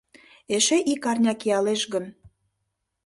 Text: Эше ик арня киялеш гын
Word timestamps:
Эше 0.55 0.77
ик 0.93 1.03
арня 1.11 1.33
киялеш 1.39 1.81
гын 1.93 2.05